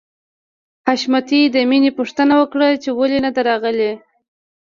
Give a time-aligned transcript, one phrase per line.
[0.87, 3.91] حشمتي د مینې پوښتنه وکړه چې ولې نده راغلې